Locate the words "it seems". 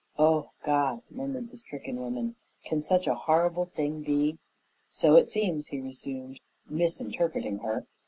5.15-5.67